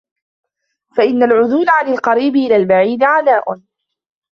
فَإِنَّ 0.97 1.23
الْعُدُولَ 1.23 1.65
عَنْ 1.69 1.87
الْقَرِيبِ 1.93 2.35
إلَى 2.35 2.55
الْبَعِيدِ 2.55 3.03
عَنَاءٌ 3.03 3.61